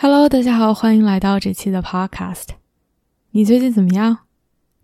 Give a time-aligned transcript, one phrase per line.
[0.00, 2.50] Hello，大家好，欢迎来到这期的 Podcast。
[3.32, 4.18] 你最近怎么样？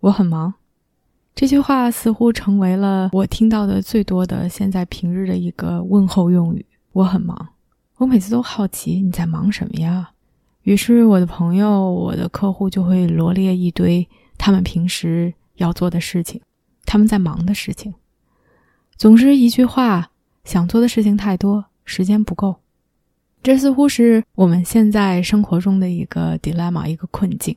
[0.01, 0.55] 我很忙。
[1.33, 6.65] 这句话似乎成为了我听到的最多的现在平日的一个问候用语。
[6.91, 7.47] 我很忙。
[7.95, 10.11] 我每次都好奇你在忙什么呀？
[10.63, 14.05] 于是我的朋友、我的客户就会罗列一堆
[14.37, 16.41] 他们平时要做的事情，
[16.85, 17.93] 他们在忙的事情。
[18.97, 20.11] 总之一句话，
[20.43, 22.57] 想做的事情太多，时间不够。
[23.45, 27.55] 这似乎是我们现在生活中的一个 dilemma，一个困境。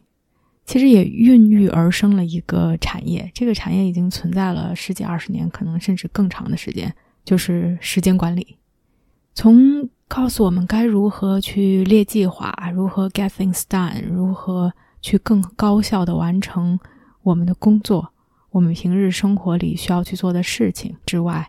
[0.66, 8.58] 其实也孕育而生了一个产业，这个产业已经存在了十几二十年，可能甚至更长的时间，就是时间管理。
[9.32, 16.78] 从告诉我们该如何去列计划，如何 get things done，如何去更高效的完成
[17.22, 18.12] 我们的工作，
[18.50, 21.48] 我们平日生活里需要去做的事情之外，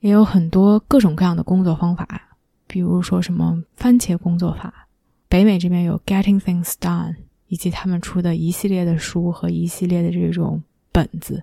[0.00, 2.24] 也有很多各种各样的工作方法。
[2.68, 4.86] 比如说什么番茄工作法，
[5.28, 7.16] 北美这边有 Getting Things Done，
[7.48, 11.42] 以及他们出的一系列的书和一系列的这种本子。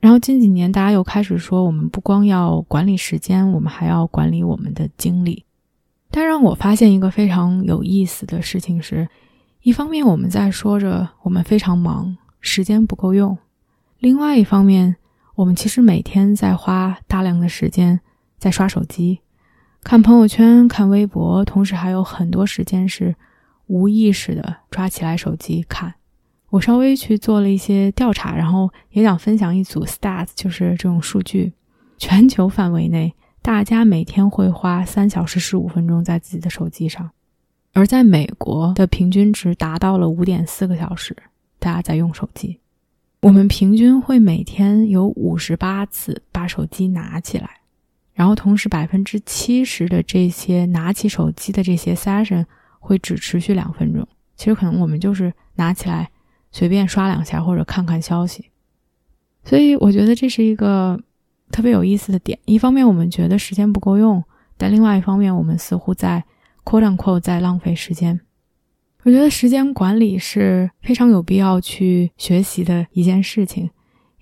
[0.00, 5.44] 然后近几年大家又开始说，我们不光要管理时间，我们还要管理我们的精力。
[6.10, 9.08] 但让我发现一个非常有意思的事情是，
[9.62, 13.36] 一方面我们在说着我们非常忙，时间不够用；
[13.98, 14.96] 另外一方面，
[15.36, 18.00] 我们其实每天在花大量的时间
[18.38, 19.20] 在刷手机。
[19.82, 23.14] 看朋友圈、看微博，同时还有很多时间是
[23.66, 25.94] 无意识的抓起来手机看。
[26.50, 31.52] 我稍微去做了一些调查，然后也想分享一组 stats，就是这种数据。
[31.96, 37.10] 全球范围内，大家每天会花三小时十五分钟在自己的手机上，
[37.72, 41.16] 而在美国的平均值达到了五点四个小时，
[41.58, 42.58] 大家在用手机。
[43.22, 47.59] 我们平均会每天有五十八次把手机拿起来。
[48.20, 52.44] 然后，同时百分之七十的这些拿起手机的这些 session
[52.78, 54.06] 会只持续两分钟。
[54.36, 56.10] 其实可能我们就是拿起来
[56.52, 58.50] 随便刷两下或者看看消息。
[59.42, 61.00] 所以我觉得这是一个
[61.50, 62.38] 特别有意思的点。
[62.44, 64.22] 一方面我们觉得时间不够用，
[64.58, 66.22] 但另外一方面我们似乎在
[66.62, 68.20] quote unquote 在浪费时间。
[69.04, 73.70] 我觉得时间管理是非常有必要去学习的一件事情。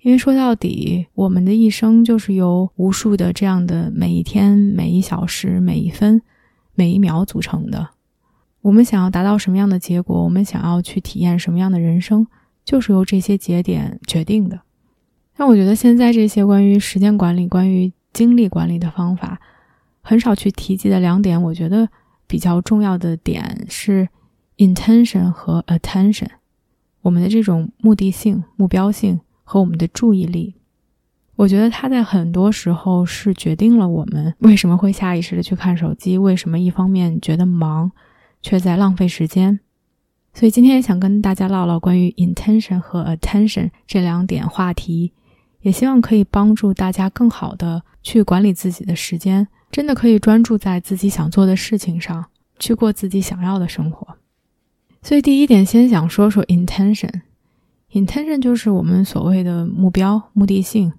[0.01, 6.21] 因为说到底，我们的一生就是由无数的这样的每一天、每一小时、每一分、
[6.73, 7.89] 每一秒组成的。
[8.61, 12.25] 我们想要达到什么样的结果，我们想要去体验什么样的人生，
[12.63, 14.61] 就是由这些节点决定的。
[15.35, 19.39] 但我觉得现在这些关于时间管理、关于精力管理的方法，
[20.01, 21.89] 很少去提及的两点，我觉得
[22.25, 24.07] 比较重要的点是
[24.57, 26.27] intention 和 attention，
[27.01, 29.19] 我们的这种目的性、目标性。
[29.51, 30.53] 和我们的注意力，
[31.35, 37.91] 我觉得它在很多时候是决定了我们为什么会下意识的去看手机，为什么一方面觉得忙，
[38.43, 39.59] 却在浪费时间。
[40.35, 45.13] 所以今天也想跟大家唠唠关于 intention 和 attention 这两点话题，
[45.61, 52.23] 也希望可以帮助大家更好的去管理自己的时间，真的可以专注在自己想做的事情上，
[52.59, 54.15] 去过自己想要的生活。
[55.01, 57.21] 所以第一点，先想说说 intention。
[57.91, 60.93] Intention 就是我们所谓的目标、目的性，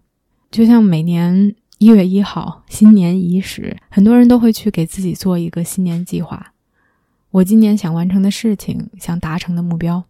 [0.51, 6.53] 就像每年一月一号新年伊始，很多人都会去给自己做一个新年计划。
[7.31, 10.03] 我今年想完成的事情，想达成的目标，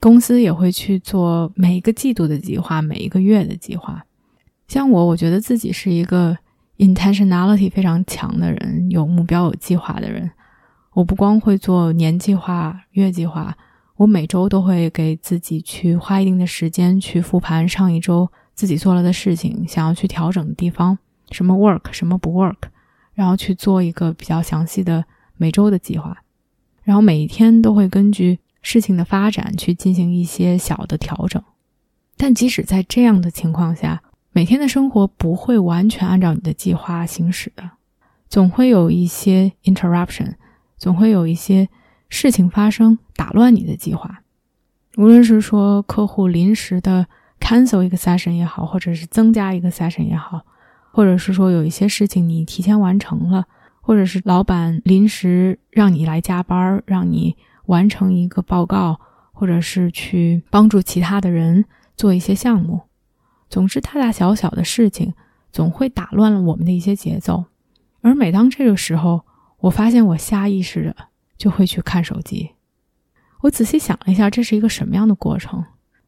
[0.00, 4.02] 公司也会去做每一个季度的计划，每一个月的计划。
[4.66, 6.38] 像我，我觉得自己是一个
[6.78, 10.30] intentionality 非常强的人，有目标、有计划的人。
[10.94, 13.54] 我不光会做年计划、月计划。
[14.02, 20.98] 我每周都会给自己去花一定的时间去复盘上一周自己做了的事情，想要去调整的地方，
[21.30, 22.56] 什么 work，什么不 work，
[23.14, 25.04] 然后去做一个比较详细的
[25.36, 26.18] 每周的计划，
[26.82, 31.40] 然后每一天都会根据事情的发展去进行一些小的调整。
[32.16, 34.02] 但即使在这样的情况下，
[34.32, 37.70] 每天的生活不会完全按照你的计划行驶的，
[38.28, 40.34] 总会有一些 interruption，
[40.76, 41.68] 总会有一些。
[42.14, 44.24] 事情发生打乱你的计划，
[44.96, 47.06] 无论是说客户临时的
[47.38, 50.40] cancel 一个 session 也好，或者是增加一个 session 也好，
[50.90, 53.46] 或者是说有一些事情你提前完成了，
[53.80, 57.36] 或者是老板临时让你来加班，让你
[57.66, 58.98] 完成一个报告，
[59.30, 61.64] 或者是去帮助其他的人
[61.96, 62.80] 做一些项目。
[63.48, 65.14] 总之，大大小小的事情
[65.52, 67.44] 总会打乱了我们的一些节奏。
[68.00, 69.24] 而每当这个时候，
[69.60, 70.96] 我发现我下意识的
[71.38, 72.50] 就会去看手机。
[73.42, 75.64] 我仔细想了一下，这是一个什么样的过程？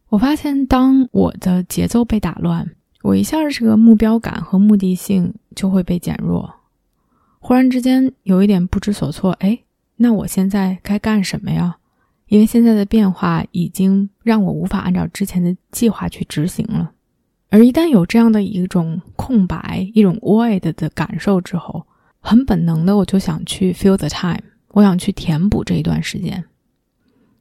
[0.08, 2.70] 我发现，当我的节奏被打乱，
[3.02, 6.54] 我一下这个目标感和目的性就会被减弱。
[7.40, 9.58] 忽然之间有一点不知所措，哎，
[9.96, 11.76] 那我现在该干什么呀？
[12.28, 16.92] 因为现在的变化已经让我无法按照之前的计划去执行了。
[17.50, 21.84] 而一旦有这样的一种空白、一种 void 的感受之后，
[22.20, 26.44] 很本能的我就想去 fill the time，我想去填补这一段时间。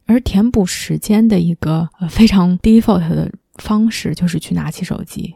[0.06, 5.36] 而填补时间的一个非常 default 的方式就是去拿起手机，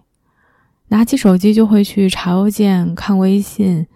[0.87, 3.87] 拿起手机就会去查邮件、看微信。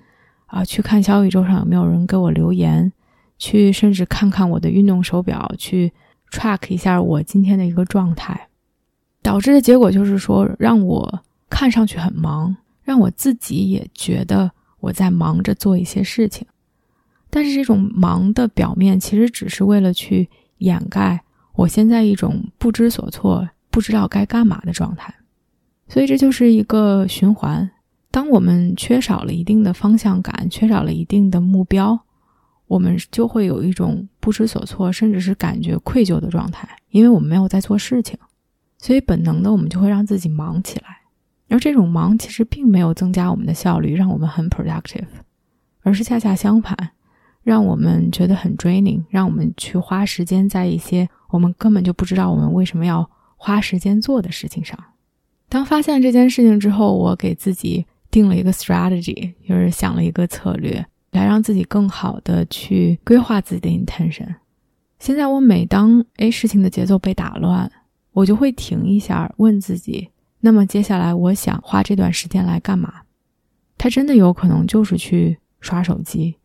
[0.47, 2.91] 啊，去看小宇宙上有没有人给我留言，
[3.38, 5.94] 去甚至看看我的运动手表，去
[6.29, 8.50] track 一下我今天的一个状态，
[9.21, 12.53] 导致的结果就是说，让我看上去很忙，
[12.83, 14.51] 让我自己也觉得
[14.81, 16.45] 我在忙着做一些事情，
[17.29, 20.29] 但是这种忙的表面其实只是为了去
[20.61, 21.21] 掩盖
[21.53, 25.13] 我现在一种不知所措、不知道该干嘛的状态，
[25.87, 27.69] 所以这就是一个循环。
[28.09, 31.99] 当我们缺少了一定的方向感，缺少了一定的目标，
[32.67, 38.17] 我们就会有一种不知所措，甚至是感觉愧疚的状态，因为我们没有在做事情，
[38.77, 41.01] 所以本能的我们就会让自己忙起来。
[41.49, 45.07] 而这种忙其实并没有增加我们的效率，让我们很 productive，
[45.81, 46.91] 而是恰恰相反，
[47.43, 54.77] 让我们觉得很 draining，让我们去花时间在一些我们根本就不知道我们为什么要花时间做的事情上。
[55.49, 57.85] 当发现这件事情之后，我给自己。
[58.11, 64.35] 定了一个 strategy，就是想了一个策略，来让自己更好的去规划自己的 intention。
[64.99, 67.71] 现在我每当 A 事情的节奏被打乱，
[68.11, 70.09] 我就会停一下，问自己：
[70.41, 72.94] 那么接下来我想花这段时间来干嘛？
[73.77, 76.35] 它真的有可能就是去刷手机，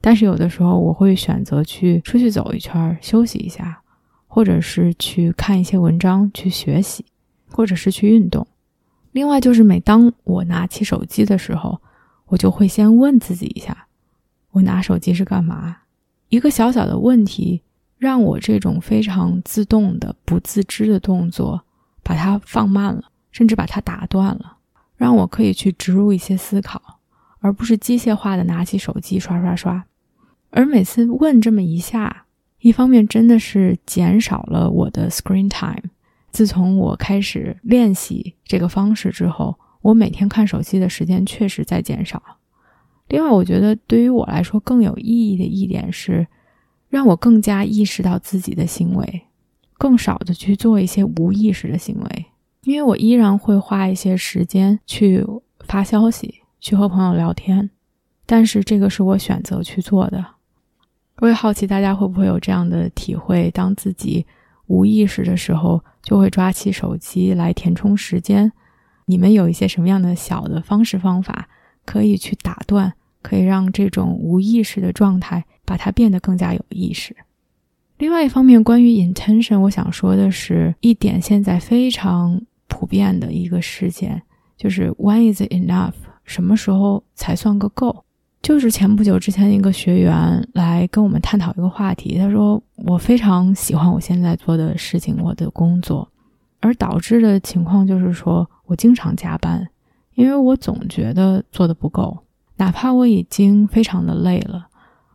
[0.00, 3.80] 但是有的时候我会选择去出去走一圈，休息一下，
[4.26, 7.04] 或者是去看一些文章，去学习，
[7.48, 8.46] 或者是去运动。
[9.12, 11.80] 另外就是，每当我拿起手机的时候，
[12.26, 13.86] 我就会先问自己一下：
[14.52, 15.78] 我拿手机是干嘛？
[16.28, 17.62] 一个小小的问题，
[17.98, 21.62] 让我这种非常自动的、不自知的动作，
[22.02, 24.58] 把它放慢了，甚至把它打断了，
[24.96, 27.00] 让我可以去植入一些思考，
[27.40, 29.84] 而不是机械化的拿起手机刷刷刷。
[30.50, 32.26] 而每次问这么一下，
[32.60, 35.90] 一方面真的是减少了我的 screen time。
[36.30, 42.22] 自从我开始练习这个方式之后，我每天看手机的时间确实在减少。
[43.08, 46.26] 另外，我觉得对于我来说更有意义的一点是，
[46.88, 49.22] 让我更加意识到自己的行为，
[49.78, 52.26] 更少的去做一些无意识的行为。
[52.64, 55.24] 因为我依然会花一些时间去
[55.60, 57.70] 发消息，去和朋友聊天，
[58.26, 60.26] 但是这个是我选择去做的。
[61.18, 64.26] 我也好奇大家会不会有这样的体会：当自己
[64.66, 65.80] 无意识的时候。
[66.02, 68.52] 就会抓起手机来填充时间。
[69.06, 71.48] 你们有一些什么样的小的方式方法
[71.84, 77.16] 可以去打断，可以让这种无意识的状态把它变得更加有意识？
[77.98, 84.22] 另外一方面，关于 intention，我想说的是一点现在非常普遍的一个事件，
[84.56, 85.94] 就是 when is enough？
[86.26, 88.04] 什么时候才算个够？
[88.42, 96.08] 就是前不久之前一个学员来跟我们探讨一个话题，他说我非常喜欢我现在做的事情，我的工作，
[96.60, 99.66] 而导致的情况就是说我经常加班，
[100.14, 102.16] 因为我总觉得做的不够，
[102.56, 104.68] 哪怕我已经非常的累了，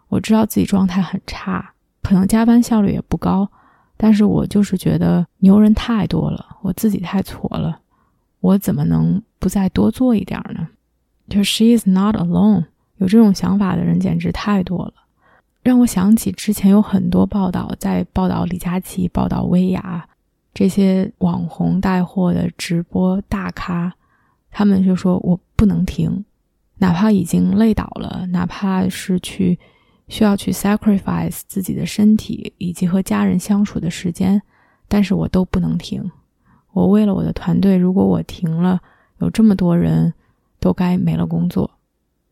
[0.09, 3.47] 我知道自己状态很差，可能加班效率也不高，
[3.95, 7.79] 但是我就是觉得牛人太多了，我自己太挫了，
[8.41, 10.67] 我怎么能不再多做一点呢？
[11.31, 12.65] 就 she is not alone。
[12.97, 14.93] 有这种想法的人简直太多了，
[15.63, 20.07] 让我想起之前有很多报道在报道李佳琦、报道薇娅
[20.53, 23.91] 这些网红带货的直播大咖，
[24.51, 26.23] 他们就说我不能停，
[26.77, 29.57] 哪怕已经累倒了，哪怕是去
[30.07, 34.39] 需要去 sacrifice 自己的身体以及和家人相处的时间，
[34.87, 36.11] 但是我都不能停。
[36.73, 38.79] 我为了我的团队，如果我停了，
[39.19, 40.13] 有这么多人
[40.61, 41.69] 都该没了工作。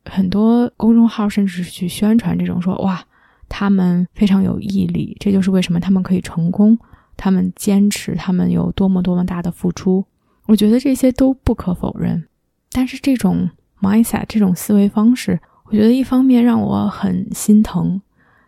[0.05, 3.03] 很多公众号甚至是去宣传这种说哇，
[3.50, 6.79] 他们非常有毅力，这就是为什么他们可以成功，
[7.17, 10.05] 他们坚持，他们有多么多么大的付出。
[10.45, 12.27] 我觉得这些都不可否认，
[12.71, 13.50] 但是这种
[13.81, 18.01] mindset 这种思维方式，我觉得一方面让我很心疼，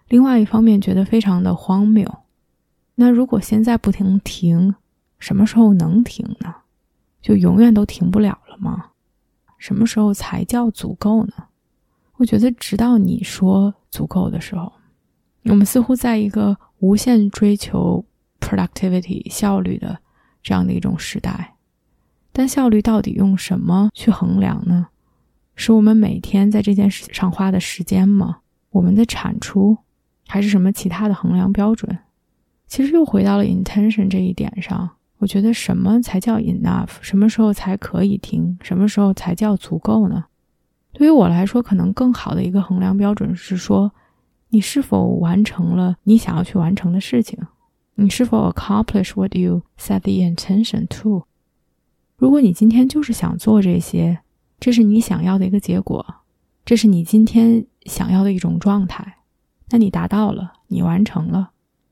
[0.07, 2.09] 另外一方面觉得非常的荒谬。
[2.95, 4.73] 那如果现在不停停，
[5.19, 6.55] 什么时候能停呢？
[7.21, 8.90] 就永远都停不了了吗？
[9.62, 11.34] 什么时候才叫足够呢？
[12.18, 14.74] 我觉得，直到你说足够的时候，
[15.44, 18.03] 我们似乎在一个无限追求
[18.39, 20.00] productivity 效率的
[20.41, 21.58] 这样的一种时代。
[22.32, 24.88] 但效率到底用什么去衡量呢？
[25.56, 28.39] 是我们每天在这件事上花的时间吗？
[28.72, 29.77] 我们的产出，
[30.27, 32.00] 还是什么其他的衡量标准？
[32.65, 34.89] 其实又回到了 intention 这一点上。
[35.21, 36.89] 我觉得什么才叫 enough？
[36.99, 38.57] 什么时候才可以停？
[38.63, 40.25] 什么时候才叫足够呢？
[40.93, 43.91] 对于我来说，可能更好的一个衡量标准是说，
[44.49, 47.37] 你是否完成了你想要去完成的事情？
[47.93, 51.23] 你是否 accomplish what you set the intention to？
[52.17, 54.21] 如果你今天就是想做这些，
[54.59, 56.03] 这是你想要的一个结果，
[56.65, 59.17] 这是你今天想要的一种状态，
[59.69, 61.51] 那你达到了，你完成了，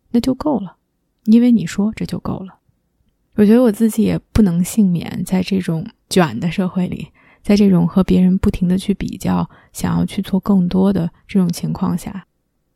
[0.10, 0.78] 那就够了，
[1.26, 2.56] 因为你说这就够了。
[3.40, 7.08] 我觉得我自己也不能幸免，在这种卷的社会里，
[7.42, 12.28] 在这种和别人不停的去比较，想要去做更多的这种情况下，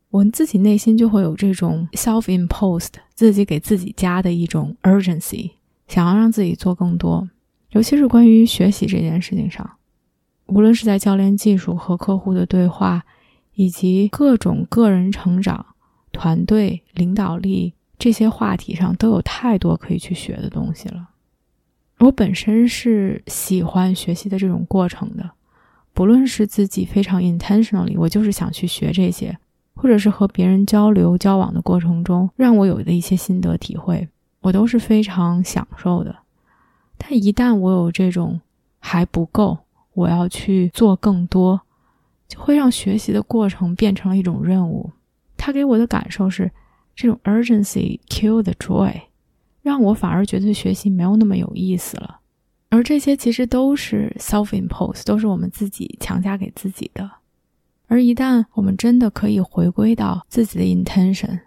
[0.10, 5.51] 我自己内心就会有这种 self-imposed 自己给自己加的一种 urgency，
[5.89, 7.27] 想要让自己做更多，
[7.72, 9.70] 尤其是关于学习这件事情上，
[10.46, 13.03] 无论是在教练技术和客户的对话，
[13.55, 15.65] 以及各种个人成长、
[16.13, 17.74] 团队领导力。
[18.00, 21.10] 这些话题上都有太多可以去学的东西了。
[22.00, 25.30] 我本身是喜欢学习的这种过程的，
[25.94, 29.38] 不论是自己非常 intentionally，我就是想去学这些，
[29.74, 34.10] 或者是和别人交流交往的过程中，让我有的一些心得体会，
[34.42, 36.14] 我都是非常享受的。
[36.98, 38.42] 但一旦我有这种
[38.80, 39.60] 还不够，
[39.94, 41.62] 我要去做更多，
[42.28, 44.92] 就会让学习的过程变成了一种任务。
[45.38, 46.52] 他给我的感受是。
[46.96, 49.02] 这种 urgency kill the joy，
[49.62, 52.20] 让我反而觉得学习没有那么有意思了。
[52.70, 57.10] 而这些其实都是 self impose，都是我们自己强加给自己的。
[57.88, 61.42] 而一旦我们真的可以回归到自己的 intention，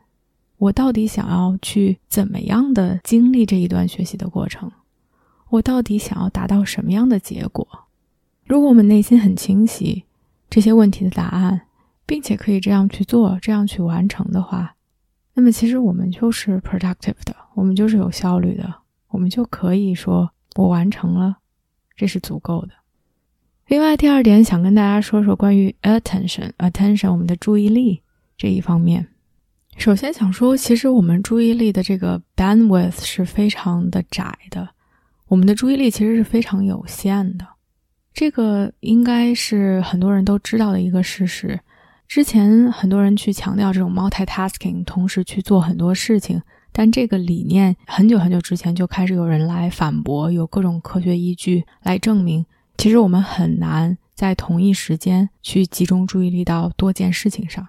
[0.58, 4.70] 我到底想要去怎么样的经历这一段学习的过程？
[5.50, 7.66] 我到底想要达到什么样的结果？
[8.44, 10.04] 如果我们内心很清晰
[10.48, 11.62] 这些问题的答案，
[12.06, 14.75] 并且可以这样去做、这样去完成的话，
[15.38, 18.74] 那么其实我们就是 productive 的，我们就是有效率的，
[19.08, 21.36] 我们就可以说我完成了，
[21.94, 22.70] 这是足够的。
[23.66, 28.00] 另外，第二点想跟大家说说关于 attention，attention 我们的注意力
[28.38, 29.08] 这一方面。
[29.76, 34.66] 首先想说，其实我们注意力的这个 bandwidth 是非常的窄的，
[35.28, 37.46] 我们的注意力其实是非常有限的，
[38.14, 41.60] 这个应该是很多人都知道的一个事实。
[42.08, 46.40] 之前很多人去强调这种 multitasking，同时去做很多事情，
[46.72, 52.46] 但这个理念很久很久之前就开始有人来反驳，有各种科学依据来证明，
[52.78, 57.68] 其实我们很难在同一时间去集中注意力到多件事情上，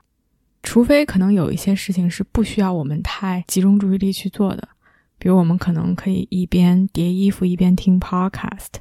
[0.62, 4.70] 除非可能有一些事情是不需要我们太集中注意力去做的，
[5.18, 8.78] 比如我们可能可以一边叠衣服一边听 podcast，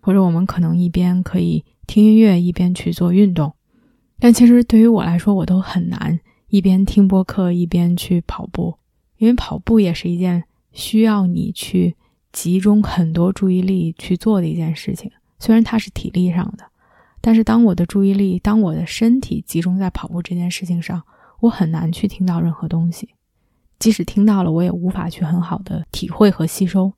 [0.00, 3.54] 或者我们可能一边可以听音乐一边去做运动。
[4.24, 8.74] 但其实对于我来说，我都很难一边听播客一边去跑步，
[9.18, 11.94] 因为跑步也是一件需要你去
[12.32, 15.10] 集中很多注意力去做的一件事情。
[15.38, 16.64] 虽然它是体力上的，
[17.20, 21.02] 但是当我的注意力、当我的身体集中在跑步这件事情上，
[21.40, 23.10] 我很难去听到任何东西。
[23.78, 26.90] 即使听到了，我也无法去很好的体会和吸收。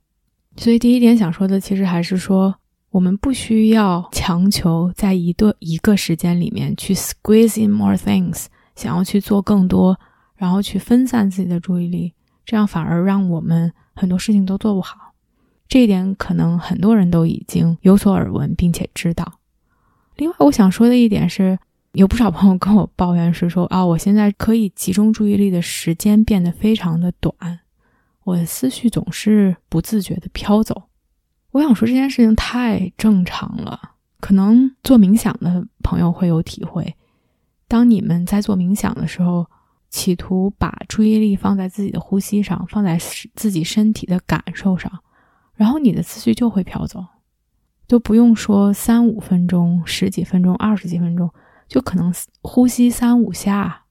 [0.55, 2.55] 所以第一点想说的，其实还是说。
[2.97, 9.99] 我们不需要强求在一个一个时间里面去 squeeze in more things，想要去做更多，
[10.35, 15.13] 然后去分散自己的注意力，这样反而让我们很多事情都做不好。
[15.67, 19.31] 这一点可能很多人都已经有所耳闻，并且知道。
[20.15, 21.59] 另外，我想说的一点是，
[21.91, 27.59] 有不少朋友跟我抱怨是说啊，我现在可以集中注意力的时间变得非常的短，
[28.23, 30.85] 我的思绪总是不自觉的飘走。
[31.57, 33.79] 我想说这件事情太正常了，
[34.19, 36.95] 可能做冥想的朋友会有体会。
[37.67, 39.47] 当你们在做冥想的时候，
[39.89, 42.99] 企图把注意力放在自己的呼吸上，放在
[43.33, 44.99] 自己身体的感受上，
[45.55, 47.03] 然后你的思绪就会飘走，
[47.87, 51.33] 都不用说三五分钟、十几分钟、二十几分钟，
[51.67, 53.85] 就可能呼吸三五下，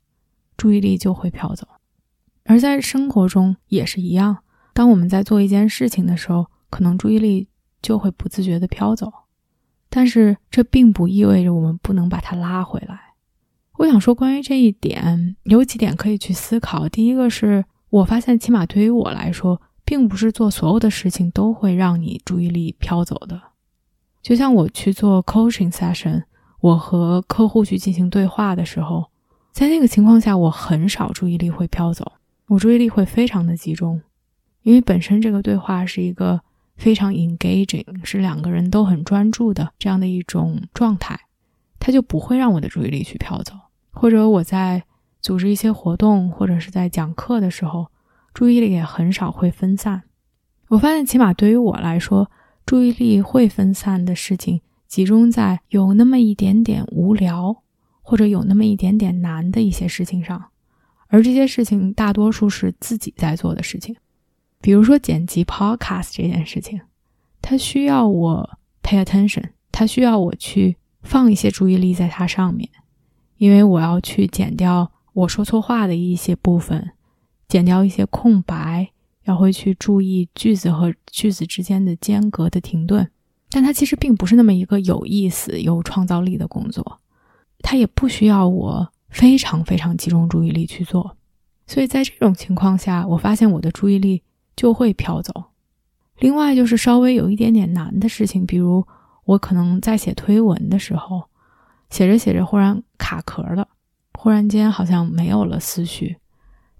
[0.57, 1.67] 注意力就会飘走。
[2.45, 4.39] 而在生活中也是一样，
[4.73, 6.47] 当我们在做一件事情的时候。
[6.69, 7.49] 可能注意力
[7.87, 9.13] 就会不自觉的飘走，
[9.89, 13.15] 但是这并不意味着我们不能把它拉回来。
[13.75, 16.89] 我想说，关于这一点，有几点可以去思考。
[16.89, 23.41] 第一个是我发现，起码对于我来说，并不是做所有的事情都会让你注意力飘走的。
[24.21, 26.25] 就像我去做 coaching session，
[26.61, 29.13] 我和客户去进行对话的时候，
[29.53, 32.11] 在那个情况下，我很少注意力会飘走，
[32.49, 34.03] 我注意力会非常的集中，
[34.63, 36.41] 因为本身这个对话是一个
[36.77, 41.19] 非常 engaging，是两个人都很专注的这样的一种状态，
[41.79, 43.55] 它就不会让我的注意力去飘走。
[43.91, 44.85] 或者我在
[45.23, 47.87] 组织一些活动，或者是在讲课的时候，
[48.35, 50.03] 注意力也很少会分散。
[50.69, 52.31] 我发现，起码对于我来说，
[52.67, 57.63] 注意力会分散的事情，集中在有那么一点点无聊，
[58.03, 60.51] 或者有那么一点点难的一些事情上。
[61.09, 63.97] 而这些事情大多数是自己在做的事情，
[64.61, 66.81] 比如说剪辑 Podcast 这件事情，
[67.41, 72.69] 它需要我 pay attention，它需要我去放一些注意力在它上面。
[73.37, 76.93] 因为我要去剪掉我说错话的一些部分，
[77.49, 78.89] 剪掉一些空白，
[79.25, 83.11] 要会去注意句子和句子之间的间隔的停顿。
[83.51, 87.01] 但它其实并不是那么一个有意思、有创造力的工作，
[87.61, 91.17] 它也不需要我非常非常集中注意力去做。
[91.67, 94.23] 所以在这种情况下，我发现我的注意力
[94.57, 95.53] 就会飘走。
[96.19, 98.85] 另外就是稍微有一点点难的事情，比如
[99.25, 101.25] 我可能在写推文的时候。
[101.89, 103.69] 写着写着，忽然卡壳了，
[104.15, 106.17] 忽然间好像没有了思绪。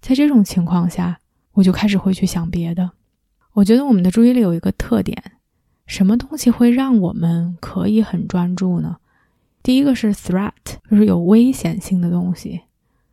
[0.01, 1.21] 在这种情况下，
[1.53, 2.91] 我就开始会去想别的。
[3.53, 5.17] 我觉得我们的注意力有一个特点，
[5.87, 8.97] 什么东西会让我们可以很专注呢？
[9.63, 10.51] 第一个是 threat，
[10.91, 12.63] 就是有危险性的东西。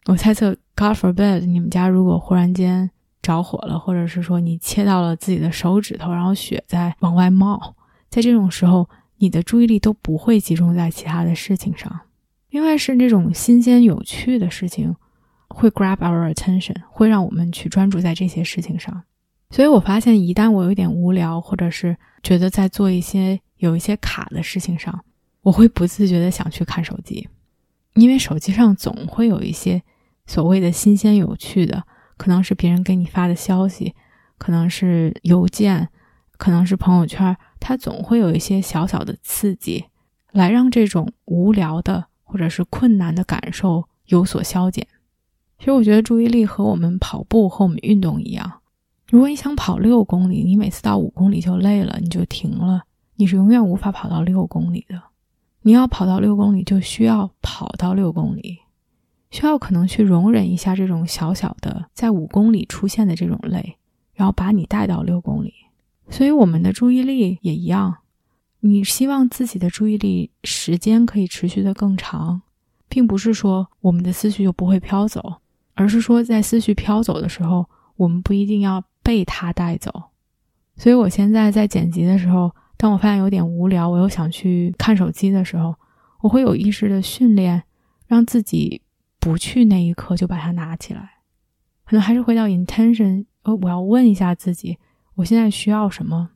[0.05, 2.89] 我猜测，God forbid，你们家如果忽然间
[3.23, 7.73] 着火了，或者是说你切到了自己的手指头，然后血在往外冒，
[8.09, 8.87] 在这种时候。
[9.17, 12.01] 你的注意力都不会集中在其他的事情上。
[12.49, 14.93] 另外是这种新鲜有趣的事情，
[15.47, 19.03] 会 grab our attention，会让我们去专注在这些事情上。
[19.51, 25.05] 所以我发现，一旦我有点无聊，或者是觉得在做一些有一些卡的事情上，
[25.43, 27.29] 我会不自觉的想去看手机，
[27.93, 29.81] 因为手机上总会有一些
[30.25, 31.81] 所谓的新鲜有趣的，
[32.23, 33.93] 可能是别人给你发的消息，
[34.37, 35.89] 可能是邮件，
[36.37, 37.35] 可能是朋友圈。
[37.59, 39.83] 它总会有一些小小的刺激，
[40.31, 44.87] 来让这种无聊的或者是困难的感受有所消减。
[45.59, 48.61] 其实我觉得注意力和我们跑步和我们运动一样，
[49.09, 52.83] 如果你想跑六公里，你每次到五公里就累了，你就停了，
[53.17, 54.97] 你是永远无法跑到六公里的。
[55.63, 58.59] 你要跑到六公里，就需要跑到六公里，
[59.33, 63.77] 需要可能去容忍一下这种小小的在五公里出现的这种累，
[64.13, 65.51] 然后把你带到六公里。
[66.07, 67.97] 所以，我们的注意力也一样。
[68.59, 72.43] 你希望自己的注意力时间可以持续的更长，
[72.87, 75.37] 并不是说我们的思绪就不会飘走，
[75.73, 79.91] 而是说在思绪飘走的时候，我们不一定要被它带走。
[80.77, 85.73] 所以，我现在在剪辑的时候，当我发现有点无聊，我又想去看手机的时候，
[86.21, 87.63] 我会有意识的训练，
[88.05, 88.81] 让自己
[89.23, 91.09] 不去那一刻就把它拿起来。
[91.85, 94.77] 可能还是回到 intention，呃，我要问一下自己。
[95.15, 96.31] 我现在需要什么？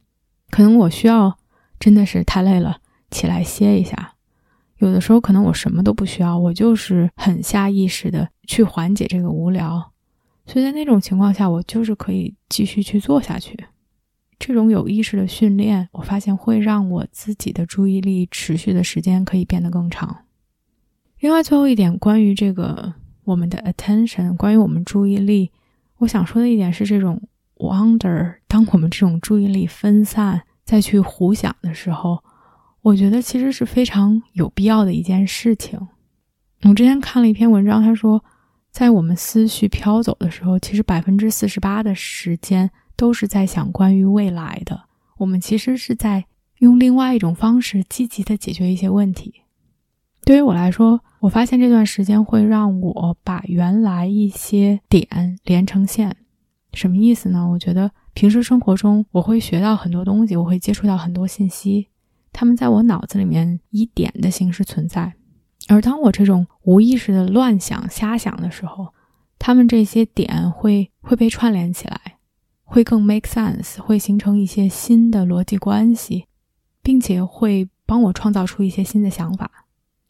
[0.49, 1.37] 可能我需要
[1.77, 2.79] 真的是太累了，
[3.11, 4.13] 起来歇一下。
[4.77, 9.91] 有的时候可能我什么都不需要，我就是很下意识的去缓解这个无聊。
[10.45, 13.57] 所以在那种情况下，我就是可以继续去做下去。
[14.39, 20.23] 这种有意识的训练，我发现会让我自己的注意力持续的时间可以变得更长。
[21.19, 25.51] 另外，最后一点关于这个我们的 attention，关于我们注意力，
[25.97, 27.21] 我想说的一点是这种。
[27.59, 32.23] Wonder，当我们这种注意力分散再去胡想的时候，
[32.83, 35.87] 我觉得其实是非常有必要的一件事情。
[36.61, 38.23] 我之前看了一篇文章，他说，
[38.69, 44.79] 在我们思绪飘走的时候，其实百分之四十八的时间都是在想关于未来的。
[45.17, 46.25] 我们其实是在
[46.59, 49.33] 用另外一种方式积极的解决一些问题。
[50.27, 56.17] 对于我来说，我发现这段时间会让我把原来一些点连成线。
[56.73, 57.47] 什么意思呢？
[57.47, 61.87] 我觉得平时生活中我会学到很多东西，我会接触到很多信息，
[62.33, 65.13] 他们在我脑子里面以点的形式存在。
[65.69, 68.93] 而当我这种无意识的乱想、瞎想的时候，
[69.39, 72.17] 他们这些点会会被串联起来，
[72.65, 76.25] 会更 make sense，会形成一些新的逻辑关系，
[76.83, 79.49] 并且会帮我创造出一些新的想法，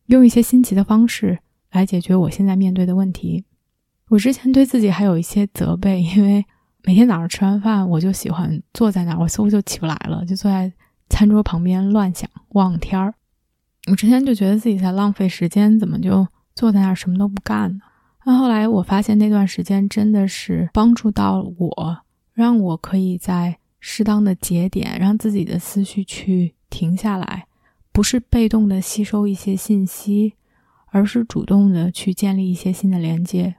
[0.07, 1.39] 用一些新奇的方式
[1.71, 3.45] 来解决我现在面对的问题。
[4.09, 6.45] 我之前对自己还有一些责备，因为。
[6.83, 10.71] 每天早上吃完饭，我就喜欢坐在那儿，我似乎就起不来了，就坐在
[11.09, 13.13] 餐桌旁边乱想、望天儿。
[13.91, 17.79] 我之前就觉得自己在浪费时间，怎么就坐在那儿什么都不干呢？
[18.23, 21.97] 但后来我发现那段时间真的是帮助到我，
[22.31, 27.46] 让我可以在适当的节点让自己的思绪去停下来，
[27.97, 30.35] 不是被动的吸收一些信息，
[30.91, 33.55] 而是主动的去建立一些新的连接，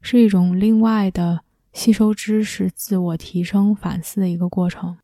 [0.00, 1.42] 是一种另外的
[1.74, 4.96] 吸收知识、自我提升、反思的一个过程。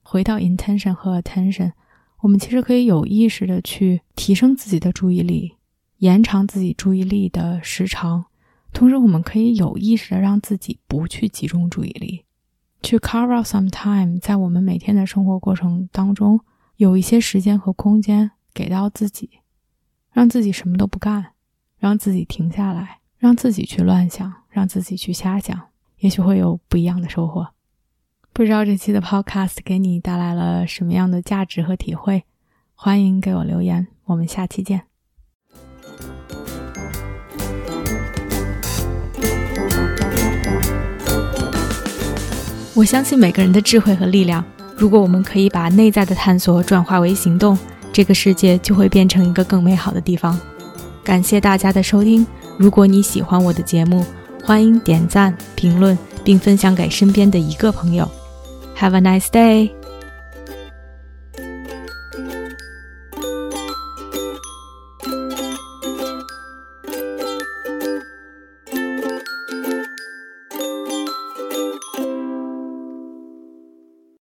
[0.00, 1.72] 回到 intention 和 attention，
[2.22, 5.56] 我们其实可以有意识的去提升自己的注意力，
[5.98, 8.24] 延长自己注意力的时长，
[8.72, 12.24] 同时我们可以有意识的让自己不去集中注意力，
[12.82, 16.40] 去 carve out some time，在我们每天的生活过程当中，
[16.80, 19.28] 有一些时间和空间给到自己，
[20.14, 21.32] 让自己什么都不干，
[21.76, 25.60] 让自己停下来，让自己去乱想，让自己去瞎想，
[25.98, 27.48] 也许会有不一样的收获。
[28.32, 32.24] 不知道这期的 Podcast 给你带来了什么样的价值和体会？
[32.74, 34.84] 欢迎给我留言，我们下期见。
[42.74, 44.42] 我相信每个人的智慧和力量。
[44.80, 47.56] 如果我们可以把内在的探索转化为行动，
[47.92, 50.40] 这个世界就会变成一个更美好的地方。
[51.04, 52.26] 感谢大家的收听。
[52.56, 54.02] 如果你喜欢我的节目，
[54.42, 58.08] 欢迎点赞、评论，并分享给身边的一个朋友。
[58.78, 59.79] Have a nice day.